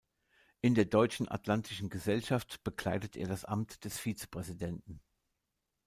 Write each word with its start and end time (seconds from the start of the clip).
In 0.61 0.73
der 0.73 0.85
Deutschen 0.85 1.29
Atlantischen 1.29 1.91
Gesellschaft 1.91 2.63
bekleidet 2.63 3.15
er 3.15 3.27
das 3.27 3.45
Amt 3.45 3.85
des 3.85 3.99
Vizepräsidenten. 3.99 4.99